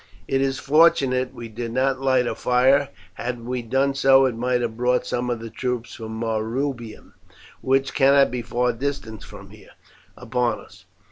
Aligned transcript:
It 0.27 0.41
is 0.41 0.57
fortunate 0.57 1.31
we 1.31 1.47
did 1.47 1.73
not 1.73 1.99
light 2.01 2.25
a 2.25 2.33
fire; 2.33 2.89
had 3.13 3.45
we 3.45 3.61
done 3.61 3.93
so 3.93 4.25
it 4.25 4.35
might 4.35 4.61
have 4.61 4.75
brought 4.75 5.05
some 5.05 5.29
of 5.29 5.39
the 5.39 5.51
troops 5.51 5.93
from 5.93 6.19
Marrubium, 6.19 7.13
which 7.61 7.93
cannot 7.93 8.31
be 8.31 8.41
far 8.41 8.73
distant 8.73 9.23
from 9.23 9.51
here, 9.51 9.73
upon 10.17 10.59
us. 10.59 10.85